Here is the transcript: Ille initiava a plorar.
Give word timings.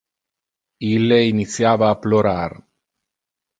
Ille 0.91 1.19
initiava 1.33 1.91
a 1.91 2.01
plorar. 2.07 2.49